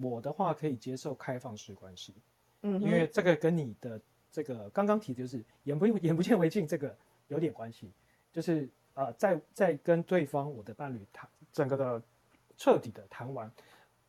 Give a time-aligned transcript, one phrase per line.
[0.00, 2.14] 我的话可以接受开放式关系，
[2.62, 6.96] 嗯，因为这个跟你的这个刚刚提的就是眼不眼不见为净这个
[7.28, 7.90] 有点关系，
[8.32, 12.02] 就是呃在在跟对方我的伴侣谈整个的
[12.56, 13.50] 彻底的谈完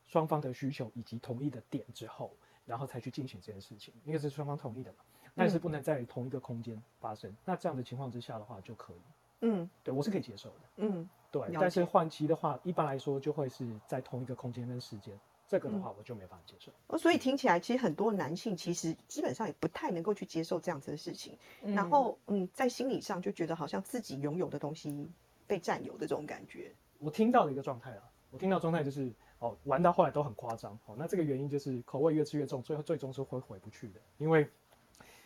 [0.05, 2.35] 双方的需求以及同意的点之后，
[2.65, 4.97] 然后才去进行这件事情，因为是双方同意的嘛，
[5.33, 7.35] 但是不能在同一个空间发生。
[7.45, 9.01] 那这样的情况之下的话就可以，
[9.41, 9.69] 嗯。
[9.83, 10.55] 对我是可以接受的。
[10.77, 15.17] 嗯对，但是换妻的话，一般来说就会是在同一个空间跟时间，
[15.51, 16.71] 这个的话我就没办法接受。
[16.87, 25.11] 哦，所以听起来其实很多男性其实基本上也不太能够去接受这样子的事情，然嗯后嗯，在心理上就觉得好像自己拥有的东西
[25.45, 26.71] 被占有的这种感觉。
[26.99, 33.99] 我听到的一个状态啊，我听到状态就是哦，玩到后来都很夸张哦，那这个原因就是口味越吃越重，最后最终是会回不去的。
[34.19, 34.47] 因为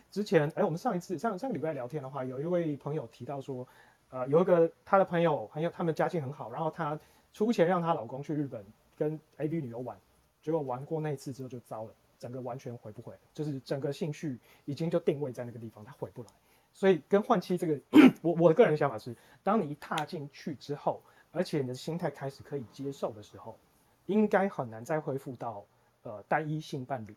[0.09, 3.67] 之前哎，我们上一次上上个礼拜聊天的话，有一位朋友提到说，
[4.09, 6.99] 呃，有一个他的朋友很有他们家境很好，然后她
[7.31, 8.65] 出钱让她老公去日本
[8.97, 9.99] 跟 A B 女游玩，
[10.45, 16.29] 结果玩过那一次之后就糟了，整个完全回不回，就是整个兴趣已经就定位在那个地方，它回不来。
[16.71, 17.81] 所以跟换妻这个，
[18.21, 23.57] 我我的个人想法是，当你一踏进去之后，而且你的心态开始可以接受的时候，
[24.05, 25.65] 应该很难再恢复到
[26.03, 27.15] 呃单一性伴侣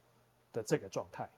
[0.55, 1.29] 的这个状态。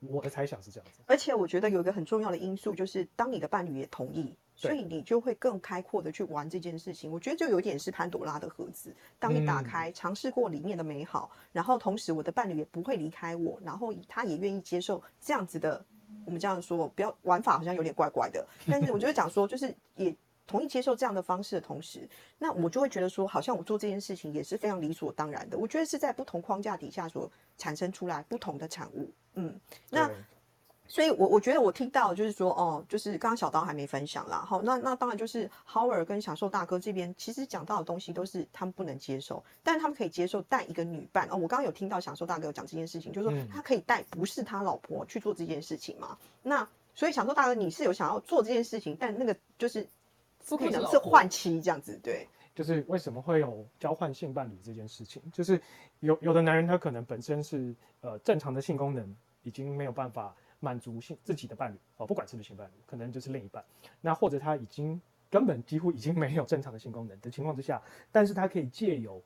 [0.00, 1.02] 我的猜想是这样子。
[1.06, 7.10] 而且我觉得有一个很重要的因素，就是当你的伴侣也同意，所以你就会更开阔的去玩这件事情。
[7.10, 15.84] 我觉得就有点是潘朵拉的盒子，当你打嗯开，尝试过里面的美好，然后同时我的伴侣也不会离开我，然后他也愿意接受这样子的，
[16.24, 20.14] 我们这样说，不要玩法好像有点怪怪的，但是我就会讲说，就是也。
[20.50, 25.56] 同意接受这样的方式的同时，那我就会觉得说，好像我做这件事情也是非常理所当然的。
[25.56, 29.08] 我觉得是在不同框架底下所产生出来不同的产物。
[29.34, 29.54] 嗯，
[29.90, 30.10] 那
[30.88, 41.28] 所以我，我觉得我听到就是说，哦，就是刚刚小刀还没分享啦，好，那那当然就是 Howard 跟享受大哥这边，其实讲到的东西都是他们不能接受，但是他们可以接受带一个女伴。
[41.30, 46.18] 哦，我刚刚有听到享受大哥有讲这件事情，就是说嗯他可以带不是他老婆去做这件事情嘛。
[46.42, 49.86] 那所以享受大哥你是有想要做这件事情，但那个就是
[50.48, 55.60] 不可可能是换妻这样子，对，就是为什么会有交换性伴侣这件事情，就是
[56.00, 63.64] 有有的男人他可能本身是呃正常的性功能已经没有办法满足性自己的伴侣哦，不管是不是性伴侣，可能就是另一半，
[64.00, 67.80] 那或者他已经根本几乎已经没有正常的性功能的情况之下，
[68.10, 69.22] 但是他可以借由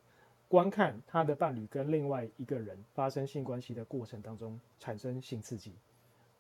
[0.47, 5.73] 观看他的伴侣跟另外一个人发生性关系的过程当中产生性刺激，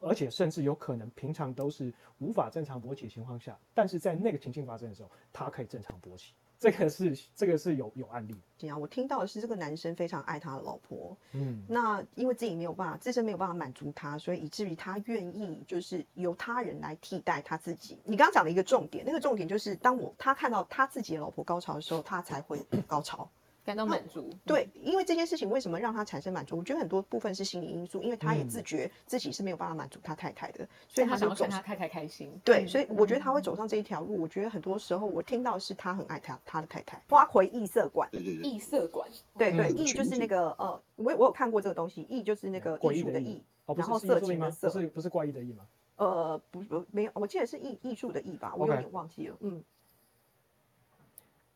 [0.04, 6.34] 而且甚至有可能平常都是无法正常勃起的情况下，但是在那个情境发生的时候，他可以正常勃起。
[6.56, 17.98] 这个是这个是有有案例的，这样我听到的是这个男生非常爱他的老婆，嗯，那因为自己没有办法，自身没有办法满足他，所以以至于他愿意就是由他人来替代他自己。
[18.04, 23.28] 你刚刚讲的一个重点，那个重点就是当我他看到他自己的老婆高潮的时候，他才会高潮。
[23.64, 24.30] 感到满足。
[24.46, 26.58] 对，因为这件事情为什么让他产生满足？
[26.58, 31.16] 我觉得很多部分是心理因素，因为他也嗯自觉自己是没有办法满足他太太的，所以他。
[31.16, 32.30] 想要看他太太开心。
[32.44, 34.20] 对，嗯所以我觉得他会走上这一条路。
[34.20, 37.02] 我觉得很多时候我听到是他很爱他他的太太。
[37.08, 39.08] 花魁异色馆，异色馆，
[39.38, 44.50] 对对，嗯异就是那个呃，我有我有看过这个东西，异就是那个艺术的异然后是艺术的异吗？
[44.50, 45.64] 色情的色不是不是怪异的异吗？
[45.96, 49.36] 呃，不不没有，我记得是艺艺术的艺吧，我有点忘记了。
[49.40, 49.62] 嗯，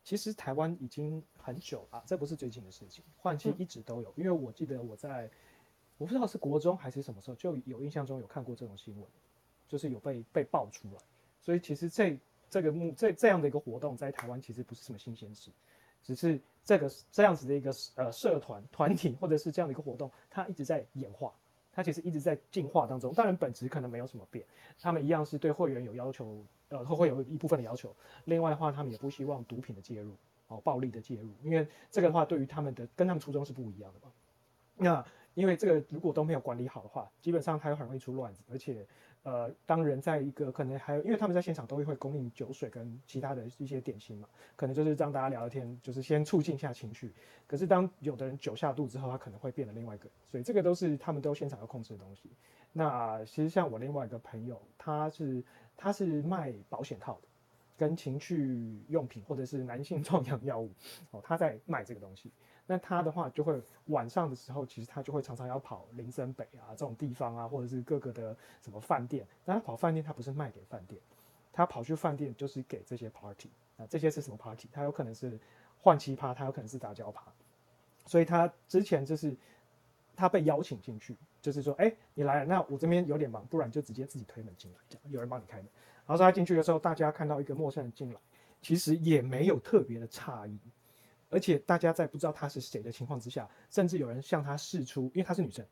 [0.09, 4.11] 其实台湾已经很久了，这不是最近的事情，换妻嗯一直都有。
[4.17, 5.29] 因为我记得我在，
[5.99, 9.07] 我不知道是国中还是什么时候，就有印象中有看过这种新闻，
[9.69, 11.01] 就是有被被爆出来。
[11.43, 15.51] 所以其实这这个目这这样的一个活动在台湾其实不是什么新鲜事，
[16.03, 21.31] 只是这个这样子的一个呃社团团体或者是这样的一个活动，它一直在演化。
[21.79, 24.45] 它其实一直在进化当中，当然本质可能没有什么变，
[24.81, 27.95] 他们一样是对会员有要求，呃，会会有一部分的要求。
[28.25, 30.13] 另外的话，他们也不希望毒品的介入，
[30.49, 34.13] 哦，暴力的介入，因为这个的话对于他们的跟他们初衷是不一样的嘛。
[34.75, 38.85] 那因为这个如果都没有管理好的话，基本上它又很容易出乱子，而且
[39.25, 47.13] 呃，当人在一个可能还有，因为他们在现场都会供应酒水跟其他的一些点心嘛，可能就是让大家聊聊天，就是先促进一下情绪。
[47.47, 52.31] 可是当有的人酒下肚之后，他可能会变得另外一个，所以这个都是他们都现场要控制的东西。
[52.73, 55.43] 那其实像我另外一个朋友，他是
[55.77, 57.29] 他是卖保险套的，
[57.77, 60.71] 跟情趣用品或者是男性壮阳药物，
[61.11, 62.31] 哦，他在卖这个东西。
[62.71, 69.27] 那他的话就会晚上的时候，其实他就会常常要跑林森北啊这种地方啊，或者是各个的什么饭店。
[69.43, 71.01] 但他跑饭店，他不是卖给饭店，
[71.51, 73.49] 他跑去饭店就是给这些 party
[73.79, 74.69] 啊，这些是什么 party？
[74.71, 75.41] 他有可能是
[75.81, 77.25] 换妻趴，他有可能是打交趴。
[78.05, 79.35] 所以他之前就是
[80.15, 85.67] 他被邀请进去，就是说，哎、你来了，那我这边有点忙，不然就直接自己推门进来，这样有人帮你开门。
[86.07, 88.21] 然后他进去的时候，大家看到一个陌生人进来，
[88.61, 90.59] 其实也没有特别的诧异。
[91.31, 95.65] 而且大家在不知道他是谁的情况之下，甚至有人向他示出，因为她是女生，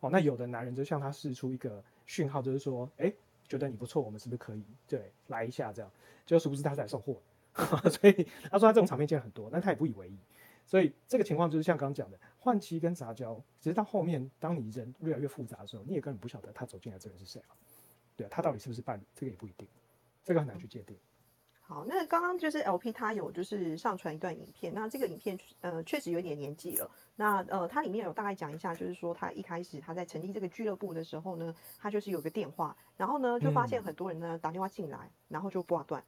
[0.00, 3.12] 哦，那有的男人就向她示出一个讯号，就是说，哎，
[3.48, 5.90] 觉得你不错，我们是不是可以对来一下这样？
[6.24, 7.20] 就殊不知他是来送货，
[7.90, 10.16] 所以他说他这种场面见很多，但他也不以为意。
[10.64, 17.50] 所以这个情况就是像刚刚讲的，换妻跟杂交，其实到后面当你人越来越复杂的时候，你也根本不晓得他走进来这个人是谁啊，
[18.16, 19.66] 对啊，他到底是不是伴侣，这个也不一定，
[20.22, 20.96] 这个很难去界定。
[21.70, 26.90] 好，那刚刚就是 LP 他有就是上传一段影片，那这个影片呃确实有点年纪了。
[27.14, 36.02] 那呃它里面有大概讲一下，就是说他一开始他在成立这个俱乐部的时候呢，他就是有个电话，然后呢就发现很多人呢打电话进来，然后就挂断，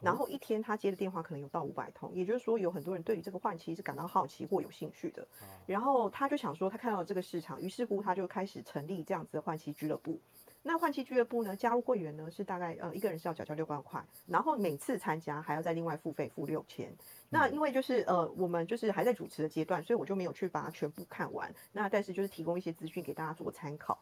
[0.00, 5.26] 然后一天他接的电话可能有到五百通，也就是说有很多人对于这个换期是感到好奇或有兴趣的。
[5.66, 10.20] 然后他就想说他看到了这个市场，于是乎他就开始成立这样子的换妻俱乐部。
[10.62, 11.56] 那换气俱乐部呢？
[11.56, 16.94] 加入会员呢是大概呃一个人是要缴交六万块，然后每次参加还要再另外付费付六千。
[17.30, 21.50] 那因为就是呃我们就是还在主持的阶段，所以我就没有去把它全部看完。
[21.72, 23.98] 那但是就是提供一些资讯给大家做参考。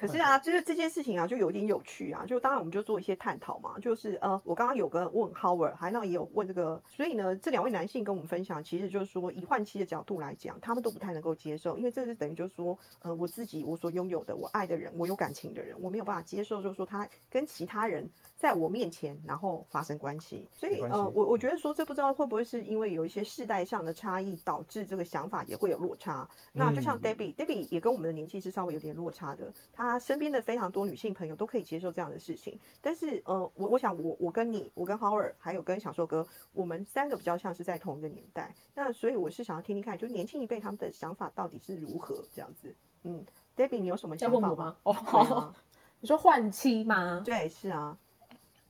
[0.00, 2.24] 可是啊，就是这件事情啊，就有点有趣啊。
[2.26, 3.78] 就当然我们就做一些探讨嘛。
[3.78, 6.82] 就是呃，我刚刚有个问 Howard，还那也有问这个。
[6.86, 20.48] 所以呢，这两位男性跟我们分享，其实就是说，以换妻的角度来讲，他们都不太能够接受，因为这是等于就是说，呃，我自己我所拥有的，我爱的人，我有感情的人，我没有办法接受，就是说他跟其他人在我面前然后发生关系。
[20.50, 26.28] 所以呃，我我觉得说，这不知道会不会是因为有一些世代上的差异，导致这个想法也会有落差。
[26.52, 42.74] 那就像 Debbie，Debbie 也跟我们的年纪是稍微有点落差的，他身边的非常多女性朋友都可以接受这样的事情，但是呃，我我想我我跟你，我跟 Howard 还有跟小寿哥，我们三个比较像是在同一个年代，那所以我是想要听听看，就年轻一辈他们的想法到底是如何这样子。
[43.04, 43.24] 嗯
[43.56, 44.76] ，Debbie，你有什么想法吗？
[44.82, 45.54] 哦， 好，
[46.00, 47.22] 你说换妻吗？
[47.24, 47.96] 对，是啊。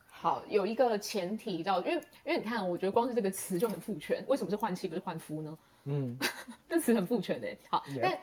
[0.07, 1.95] 好，有一个前提到，因为
[2.25, 5.59] 因为你看，我觉得光是这个词就很父权，为什么是换妻不是换夫呢？
[5.85, 6.17] 嗯，
[6.69, 7.49] 这词很父权的。
[7.69, 8.19] 好，但。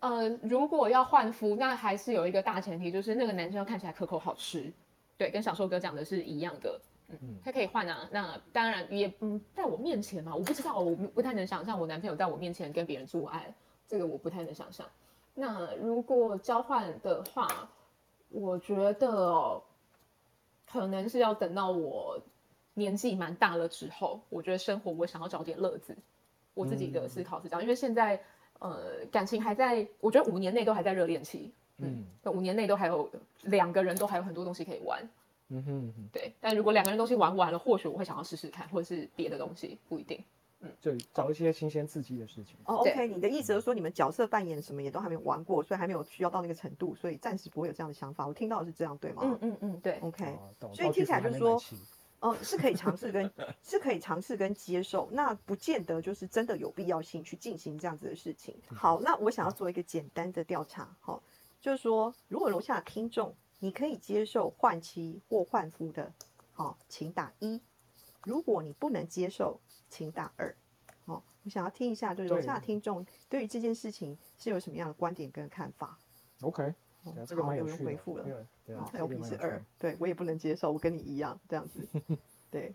[0.00, 4.72] 呃，如果要换肤，那还是有一个大前提，就是那个男生要看起来可口好吃，
[5.18, 8.08] 对，跟小寿哥讲的是一样的，嗯，他可以换啊。
[8.10, 13.52] 那当然也，嗯，在我面前嘛，我不知道，我不太能想象我男朋友在我面前跟别人做爱，
[13.86, 14.86] 这个我不太能想象。
[15.34, 17.68] 那如果交换的话，
[18.30, 19.60] 我觉得
[20.66, 22.18] 可能是要等到我
[22.72, 25.94] 年纪蛮大了之后，我觉得生活我想要找点乐子，
[26.54, 28.18] 我自己的思考是这样，因为现在。
[28.60, 33.10] 呃，感情还在，我觉得五年内都还在热恋期，嗯，五年内都还有
[33.44, 35.02] 两个人都还有很多东西可以玩，
[35.48, 36.32] 嗯哼，对。
[36.40, 40.22] 但如果两个人东西玩完了，或许我会想要试试看，或者是别的东西，不一定，
[40.60, 42.54] 嗯，就找一些新鲜刺激的事情。
[42.66, 48.26] 哦，OK，你的意思是说你们角色扮演什么也都还没有玩过，所以还没有需要到那个程度，所以暂时不会有这样的想法。
[48.26, 49.22] 我听到的是这样，对吗？
[49.24, 50.38] 嗯嗯嗯，对，OK。
[50.74, 51.58] 所以听起来就是说。
[52.20, 53.32] 哦，是可以尝试跟
[53.62, 58.54] 是可以尝试跟接受，那不见得就是真的有必要性去进行这样子的事情。
[58.68, 61.22] 好，那我想要做一个简单的调查，好，
[61.60, 66.12] 就是说，如果楼下的听众你可以接受换妻或换夫的，
[66.52, 67.58] 好，请打一；
[68.24, 69.58] 如果你不能接受，
[69.88, 70.54] 请打二。
[71.06, 75.98] 好，我想要听一下，就是楼下的听众对于这件事情是有什么样的观点跟看法
[76.42, 76.74] ？OK。
[77.26, 78.24] 这个蛮有人回复了，
[78.66, 81.86] 对，L P 是二，对我也不能接受，我跟你一样这样子，
[82.50, 82.74] 对，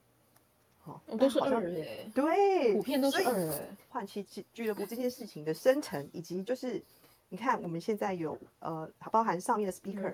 [0.80, 3.68] 好，都是二耶，对，普遍都是二。
[3.88, 6.82] 换气俱俱乐部这件事情的生成，以及就是
[7.28, 10.12] 你看我们现在有呃，包含上面的 speaker，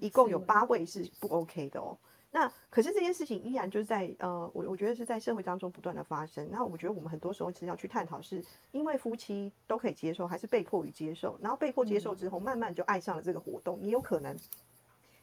[0.00, 1.96] 一共有八位是不 OK 的哦。
[2.36, 6.48] 那可是这件事情依然就是在呃，我我觉得是在社会当中不断的发生。
[6.50, 11.38] 那我觉得我们很多时候其实要去探讨，是因为夫妻都可以接受，还是被迫于接受？
[11.40, 14.36] 然后被迫接受之后，慢慢就爱上了这个活动，也有可能。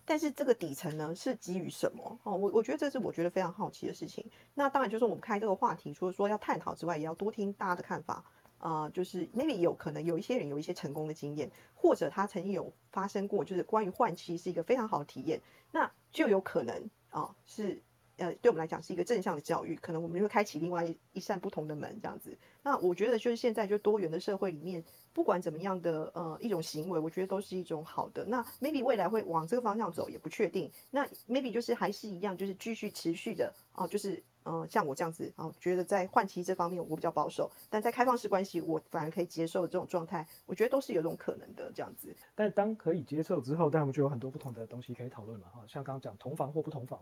[0.05, 2.17] 但是这个底层呢，是基于什么？
[2.23, 4.25] 哦，我我觉得这是我觉得非常好奇的事情。
[4.53, 8.23] 那当然就是我们开这个话题，除了说要探讨之外，也要多听大家的看法
[8.57, 8.87] 啊。
[8.87, 15.41] 就是 maybe 有可能有一些人有一些成功的经验，或者他曾经有发生过，就是关于换妻是一个非常好的体验，
[15.73, 16.89] 那就有可能。
[17.11, 17.79] 啊，是，
[18.17, 22.35] 呃，对我们来讲是一个正向的教育，可能我们会开启另外一扇不同的门，这样子。
[22.63, 28.25] 那我觉得就是现在就多元的社会里面，不管怎么样的呃一种行为，我觉得都是一种好的。
[28.25, 30.71] 那 maybe 未来会往这个方向走，也不确定。
[30.89, 42.15] 那 maybe 就是还是一样，就是继续持续的啊，就是嗯，像我这样子啊，觉得在换妻这方面我比较保守，但在开放式关系我反而可以接受这种状态，我觉得都是有种可能的这样子。
[42.33, 45.61] 但当可以接受之后，但我们就有很多不同的东西可以讨论了哈。
[45.67, 46.99] 像刚刚讲同房或不同房，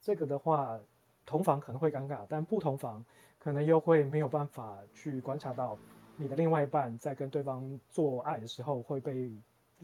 [0.00, 0.78] 这个的话，
[1.24, 3.04] 同房可能会尴尬，但不同房
[3.38, 5.76] 可能又会没有办法去观察到
[6.16, 9.32] 你的另外一半在跟对方做爱的时候会被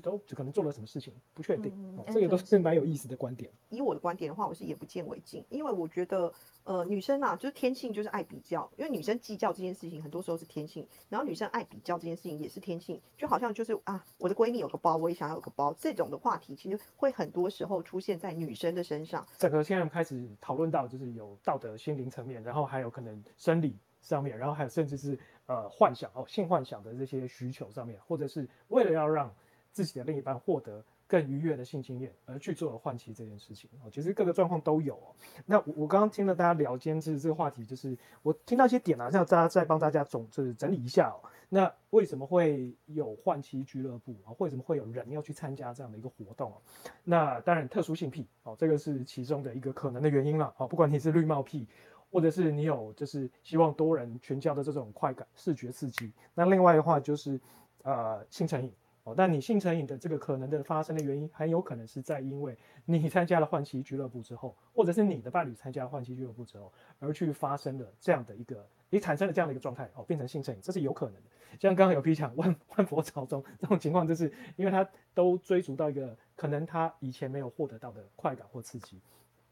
[0.01, 1.73] 都可能做了什么事情，不确定。
[2.13, 3.51] 这个都是蛮有意思的观点。
[3.69, 6.33] 以我的观点的话，我是眼不见为净，因为我觉得，
[6.65, 19.27] 呃，女生啊，就是天性就是爱比较，因为女生计较这件事情很多时候是天性，然后女生爱比较这件事情也是天性，就好像就是啊，我的闺蜜有个包，我也想要有个包，这种的话题其实会很多时候出现在女生的身上。
[19.39, 23.77] 整个现在开始讨论到就是有道德、心灵层面，然后还有可能生理。
[24.03, 29.33] 上面，然后还有甚至是呃幻想哦性幻想的这些需求上面，或者是为了要让
[29.73, 35.14] 自己的另一半获得更愉悦的性经验而去做了换妻这件事情哦，其实各个状况都有哦。
[35.47, 41.21] 那我我刚刚听了大家聊天这这个话题，就是我听到一些点啊，像大家再帮大家总就是整理一下哦。
[41.49, 44.33] 那为什么会有换妻俱乐部啊？
[44.38, 46.59] 为什么会有人要去参加这样的一个活动啊？
[47.05, 50.67] 那当然特殊性癖哦，这个是其中的一个可能的原因了哦。
[50.67, 51.67] 不管你是绿帽癖。
[52.14, 56.12] 或者是你有就是希望多人群交的这种快感、视觉刺激。
[56.35, 57.41] 那另外的话就是，
[57.85, 58.71] 呃，性成瘾
[59.04, 59.14] 哦。
[59.16, 71.30] 但你性成瘾的这个可能的发生的原因，很有可能是在因为你参加了换妻俱乐部之后，或者是你的伴侣参加了换妻俱乐部之后，而去发生了这样的一个，你产生了这样的一个状态哦，变成性成瘾，这是有可能的。
[71.61, 79.00] 像刚刚有 P 讲万万佛朝宗这种情况，就是因为他都追逐到一个可能他以前没有获得到的快感或刺激。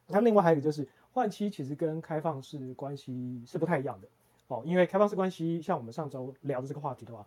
[0.06, 0.88] 那另外还有一个就是。
[1.12, 4.06] 换妻其实跟开放式关系是不太一样的
[4.46, 7.26] 哦，因为开放式关系像我们上周聊的这个话题的话，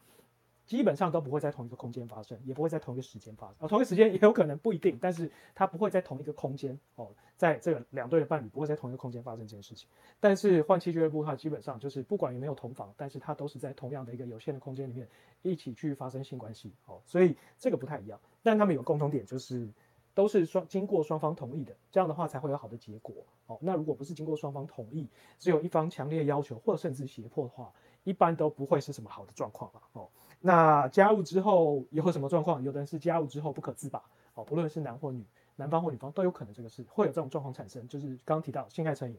[0.66, 3.56] 基本上都不会在同一个空间发生，也不会在同一个时间发生。
[3.60, 9.88] 哦，同一个时间也有可能不一定，但是它不会在同一个空间哦，在这个两对的伴侣不会在同一个空间发生这件事情。
[10.20, 15.08] 但是换妻俱乐部的话基本上就是不管有没有同房，但是它都是在同样的一个有限的空间里面
[15.42, 18.20] 一起去发生性关系哦，所以这个不太一样。
[18.42, 19.70] 但他们有共同点就是。
[20.16, 23.16] 都是双经过双方同意的，这样的话才会有好的结果。
[23.48, 29.82] 哦，那如果不是经过双方同意，只有一方强烈要求或甚至胁迫的话，一般都不会是什么好的状况了。
[29.94, 30.08] 哦，
[30.46, 32.62] 那加入之后有什么状况？
[32.62, 34.04] 有的人是加入之后不可自拔。
[34.34, 35.24] 哦，不论是男或女，
[35.56, 37.88] 男方或女方都有可能这个是会有这种状况产生。
[37.88, 39.18] 就是刚刚提到性爱成瘾，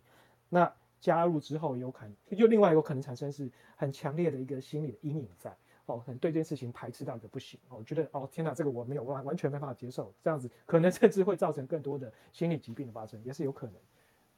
[0.50, 5.56] 那加入之后有可能，就另外有可能产生是很强烈的一个心理的阴影在。
[5.86, 13.74] 哦，可能对这件事情排斥到一个不行哦，觉得哦，天哪，这个我没有完完全没办法接受，这样子可能甚至会造成更多的心理疾病的发生，也是有可能。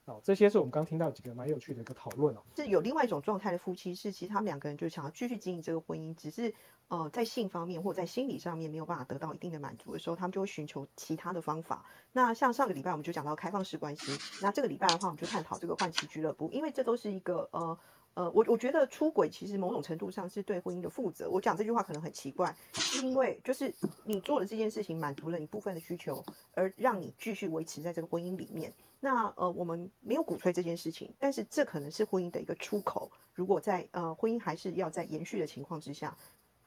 [0.07, 2.43] 哦，这些是我们刚听到几个蛮有趣的一个讨论哦。
[2.57, 6.55] 是有另外一种状态的夫妻，是其实他们两个人就想要继续经营这个婚姻，只是
[6.89, 11.85] 呃在性方面或者在心理上面没有办法得到一定的满足的时候，他们就会寻求其他的方法。
[12.13, 17.79] 那像上个礼拜我们就讲到开放式关系，那这个礼拜的话我们就探讨这个换妻俱乐部，因为这都是一个呃。
[18.15, 21.29] 呃，我我觉得出轨其实某种程度上是对婚姻的负责。
[21.29, 23.71] 我讲这句话可能很奇怪，是因为就是
[24.07, 28.73] 你做的这件事情满足了你部分的需求，而让你继续维持在这个婚姻里面。
[29.07, 33.09] 那呃，我们没有鼓吹这件事情，但是这可能是婚姻的一个出口。
[33.35, 36.17] 如果在呃婚姻还是要在延续的情况之下。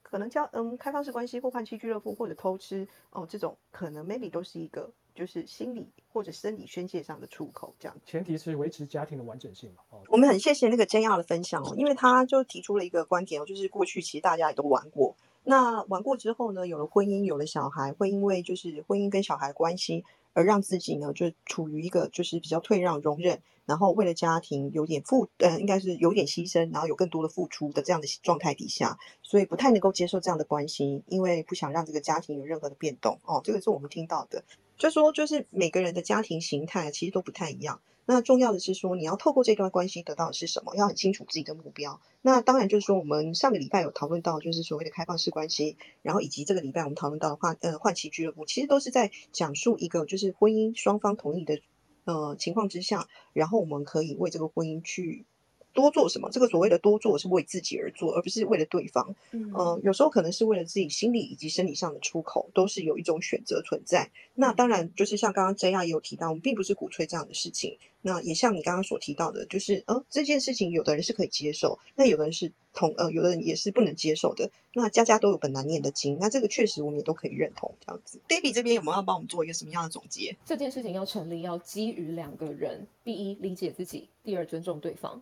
[0.01, 7.95] 可能叫嗯开放式关系或换妻俱乐部或者偷吃哦，这种可能 maybe 都是一个就是心理或者生理宣泄上的出口，这样。
[8.03, 9.83] 前提是维持家庭的完整性嘛。
[9.91, 20.03] 哦，我们很谢谢那个真亚的分享哦，因为他就提出了一个观点哦，就是过去其实大家也都玩过，那玩过之后呢，有了婚姻，有了小孩，会因为就是婚姻跟小孩关系。
[20.39, 33.19] 而让自己呢，就处于一个就是比较退让、容忍，然后为了家庭有点付，呃，应该是有点牺牲，然后有更多的付出的这样的状态底下，所以不太能够接受这样的关系，因为不想让这个家庭有任何的变动。
[33.25, 34.41] 哦，这个是我们听到的，
[34.79, 37.81] 就说就是每个人的家庭形态其实都不太一样。
[38.05, 40.75] 那重要的是说，你要透过这段关系得到的是什么？
[40.75, 42.01] 要很清楚自己的目标。
[42.23, 51.59] 那当然就是说，我们上个礼拜有讨论到，就是所谓的开放式关系，然后以及这个礼拜我们讨论到的话，呃，换妻俱乐部，其实都是在讲述一个就是婚姻双方同意的
[52.05, 55.25] 呃情况之下，然后我们可以为这个婚姻去。
[55.73, 56.29] 多做什么？
[56.31, 59.15] 这个所谓的多做是为自己而做，而不是为了对方。
[59.31, 64.09] 嗯，有时候可能是为了自己心理以及生理上的出口，都是有一种选择存在。
[64.35, 67.77] 那当然，就是像刚刚 J R 也有提到，我们并不是鼓吹这样的事情。
[68.01, 74.49] 那也像你刚刚所提到的，就是呃这件事情，有的人是可以接受，那有的人是同呃有的人也是不能接受的。
[74.73, 78.21] 那家家都有本难念的经，那这个确实我们也都可以认同这样子。
[78.29, 80.33] Baby 这边有没有要帮我们做一个什么样的总结？
[80.45, 85.21] 这件事情要成立，要基于两个人：第一，理解自己；第二，尊重对方。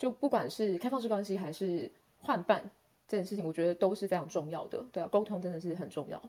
[0.00, 2.70] 就不管是开放式关系还是换伴
[3.06, 4.82] 这件事情，我觉得都是非常重要的。
[4.90, 6.22] 对啊，沟通真的是很重要。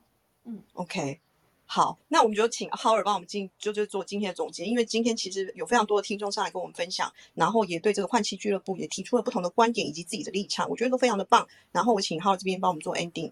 [0.44, 1.22] 嗯，OK，
[1.66, 4.66] 好，那我们就请浩尔帮我们进，就就做今天的总结。
[4.66, 11.48] 因为今天其实有非常多的听众上来跟我们分享，然后也对这个换妻俱乐部也提出了不同的观点以及自己的立场，我觉得都非常的棒。
[11.72, 13.32] 然后我请浩尔这边帮我们做 ending。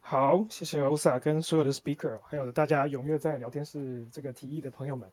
[0.00, 5.06] 好，谢谢欧萨跟所有的 speaker，还有大家踊跃在聊天室这个提议的朋友们。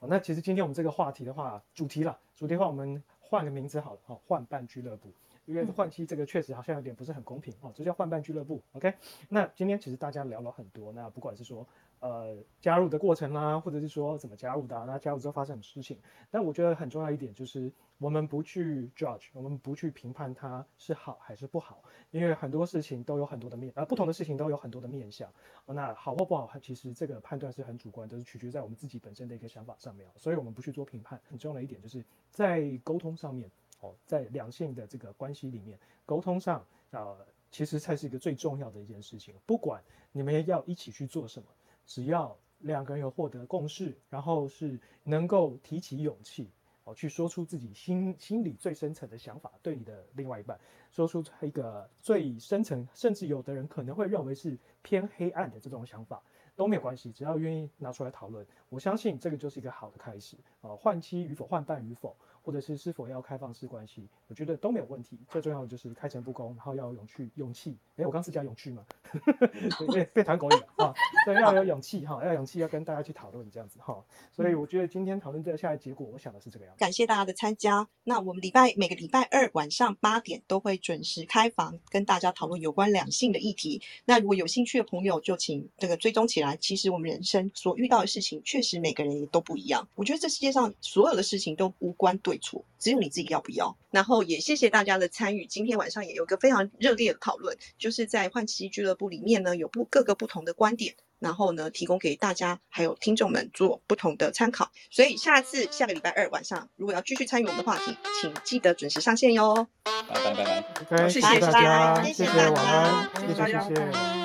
[0.00, 3.02] 哦，那其实今天我们这个话题的话，主题了，主题的话我们。
[3.28, 5.12] 换个名字好了，哦，换伴俱乐部。
[5.46, 8.60] 因为换妻这个确实好像有点不是很公平哦，这叫换伴俱乐部。
[8.72, 8.92] OK，
[9.30, 11.66] 那今天其实大家聊了很多，那不管是说
[12.00, 15.98] 呃加入的过程啦，或者是说怎么加入的，那加入之后发生什么事情，
[16.30, 25.32] 但我觉得很重要一点就是我们不去 judge，我们不去评判它是好还是不好，因为很多事情都有很多的面，呃不同的事情都有很多的面向，
[25.66, 31.20] 那好或不好，其实这个判断是很主观，都是取决在我们自己本身的一个想法上面，所以我们不去做评判。
[31.28, 33.50] 很重要的一点就是在沟通上面。
[33.80, 37.16] 哦，在两性的这个关系里面，沟通上，呃，
[37.52, 39.32] 其实才是一个最重要的一件事情。
[39.46, 41.46] 不管你们要一起去做什么，
[41.88, 46.50] 只要两个人有获得共识，然后是能够提起勇气，
[46.84, 50.60] 哦，去说出自己心心里最深层的想法，对你的另外一半，
[50.92, 56.22] 说出一个最深层，甚至有的人可能会认为是偏黑暗的这种想法，
[56.54, 60.36] 都没有关系，只要愿意拿出来讨论，我相信这个就是一个好的开始。
[60.60, 62.14] 啊，换妻与否，换伴与否。
[62.48, 65.18] 或者是是否要开放式关系，我觉得都没有问题。
[65.28, 67.30] 最重要的就是开诚布公，然后要有勇气。
[67.34, 68.82] 勇气，哎，我刚是讲勇气吗？
[69.92, 70.94] 被被谈狗语啊！
[71.26, 74.02] 对，要有勇气哈，要勇气，要跟大家去讨论这样子哈。
[74.32, 76.80] 所以我觉得今天讨论这个下来结果，我想的是这个样子。
[76.80, 77.86] 感谢大家的参加。
[78.04, 83.82] 那我们礼拜每个礼拜二晚上八点都会准时开房，跟大家讨论有关两性的议题。
[84.06, 86.56] 那如果有兴趣的朋友，就请这个追踪起来。
[86.56, 89.86] 其实我们人生所遇到的事情，确实每个人也都不一样。
[89.96, 92.37] 我觉得这世界上所有的事情都无关对。
[92.38, 93.76] 错，只有你自己要不要。
[93.90, 104.70] 然后也谢谢大家的参与，今天晚上也有一个非常热烈的讨论，就是在换妻俱乐部里面呢，有不各个不同的观点，然后呢提供给大家还有听众们做不同的参考。
[104.90, 109.66] 所以下次下个礼拜二晚上，如果要继续参与我们的话题，请记得准时上线哟。
[109.84, 114.17] 拜拜拜拜，谢谢大家，谢谢大家，谢谢谢谢。